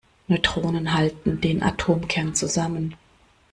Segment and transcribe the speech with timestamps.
[0.27, 2.95] Neutronen halten den Atomkern zusammen.